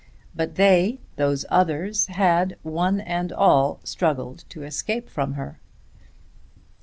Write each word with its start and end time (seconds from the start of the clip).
But 0.35 0.55
they, 0.55 0.97
those 1.17 1.45
others 1.51 2.07
had, 2.07 2.57
one 2.63 3.01
and 3.01 3.31
all, 3.31 3.79
struggled 3.83 4.45
to 4.49 4.63
escape 4.63 5.07
from 5.07 5.33
her. 5.33 5.59